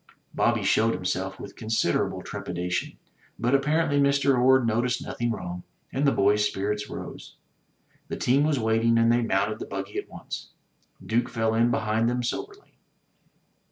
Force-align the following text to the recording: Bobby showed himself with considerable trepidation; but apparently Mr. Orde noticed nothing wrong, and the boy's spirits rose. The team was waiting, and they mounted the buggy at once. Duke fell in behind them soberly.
Bobby 0.33 0.63
showed 0.63 0.95
himself 0.95 1.39
with 1.39 1.55
considerable 1.55 2.23
trepidation; 2.23 2.97
but 3.37 3.53
apparently 3.53 3.99
Mr. 3.99 4.35
Orde 4.35 4.65
noticed 4.65 5.03
nothing 5.05 5.29
wrong, 5.29 5.61
and 5.93 6.07
the 6.07 6.11
boy's 6.11 6.43
spirits 6.43 6.89
rose. 6.89 7.35
The 8.07 8.17
team 8.17 8.43
was 8.43 8.57
waiting, 8.57 8.97
and 8.97 9.11
they 9.11 9.21
mounted 9.21 9.59
the 9.59 9.67
buggy 9.67 9.99
at 9.99 10.09
once. 10.09 10.53
Duke 11.05 11.29
fell 11.29 11.53
in 11.53 11.69
behind 11.69 12.09
them 12.09 12.23
soberly. 12.23 12.79